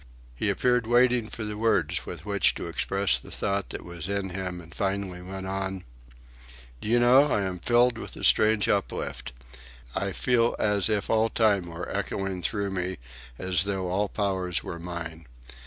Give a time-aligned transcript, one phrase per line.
[0.35, 4.29] He appeared waiting for the words with which to express the thought that was in
[4.31, 5.83] him, and finally went on.
[6.81, 9.31] "Do you know, I am filled with a strange uplift;
[9.93, 12.97] I feel as if all time were echoing through me,
[13.37, 15.27] as though all powers were mine.